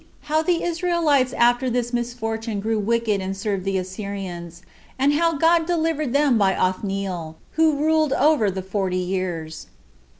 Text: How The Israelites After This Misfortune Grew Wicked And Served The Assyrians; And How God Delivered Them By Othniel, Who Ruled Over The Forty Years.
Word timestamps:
How 0.21 0.41
The 0.41 0.63
Israelites 0.63 1.31
After 1.31 1.69
This 1.69 1.93
Misfortune 1.93 2.59
Grew 2.59 2.79
Wicked 2.79 3.21
And 3.21 3.37
Served 3.37 3.65
The 3.65 3.77
Assyrians; 3.77 4.63
And 4.97 5.13
How 5.13 5.33
God 5.33 5.67
Delivered 5.67 6.11
Them 6.11 6.39
By 6.39 6.55
Othniel, 6.55 7.37
Who 7.51 7.77
Ruled 7.77 8.11
Over 8.13 8.49
The 8.49 8.63
Forty 8.63 8.97
Years. 8.97 9.67